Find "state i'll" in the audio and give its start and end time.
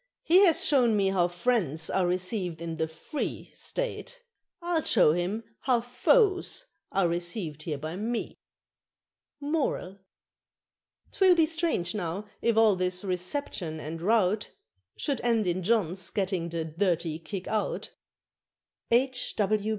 3.53-4.81